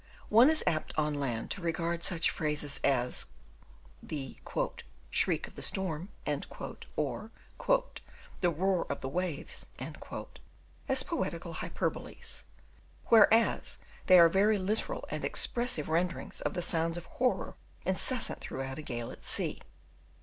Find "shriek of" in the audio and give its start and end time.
5.11-5.53